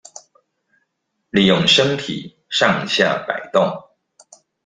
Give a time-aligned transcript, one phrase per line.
[1.29, 3.91] 利用身體上下矲動